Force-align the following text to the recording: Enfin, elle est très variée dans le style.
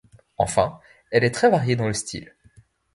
Enfin, 0.39 0.79
elle 1.11 1.23
est 1.23 1.29
très 1.29 1.51
variée 1.51 1.75
dans 1.75 1.85
le 1.85 1.93
style. 1.93 2.33